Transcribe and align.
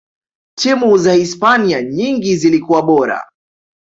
timu 0.57 0.97
za 0.97 1.13
hispania 1.13 1.81
nyingi 1.83 2.35
zilikuwa 2.35 2.81
bora 2.81 3.27